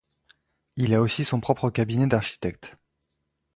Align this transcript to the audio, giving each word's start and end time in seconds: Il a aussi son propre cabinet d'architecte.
Il 0.77 0.95
a 0.95 1.01
aussi 1.01 1.23
son 1.23 1.39
propre 1.39 1.69
cabinet 1.69 2.07
d'architecte. 2.07 2.75